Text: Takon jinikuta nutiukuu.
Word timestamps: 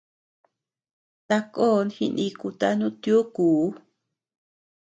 Takon 1.27 1.85
jinikuta 1.95 2.67
nutiukuu. 2.79 3.63